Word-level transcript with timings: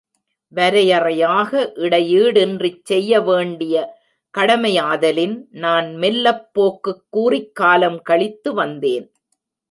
வரையறையாக 0.53 1.51
இடையீடின்றிச் 1.75 2.79
செய்ய 2.83 3.21
வேண்டிய 3.21 3.75
கடமையாதலின், 4.33 5.35
நான் 5.57 5.95
மெல்லப் 5.95 6.53
போக்குக் 6.53 7.05
கூறிக் 7.09 7.55
காலம் 7.55 8.01
கழித்து 8.01 8.53
வந்தேன். 8.53 9.07